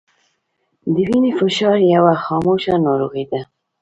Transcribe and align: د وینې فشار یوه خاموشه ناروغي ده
د 0.93 0.95
وینې 1.07 1.31
فشار 1.39 1.77
یوه 1.95 2.13
خاموشه 2.23 2.73
ناروغي 2.85 3.25
ده 3.31 3.39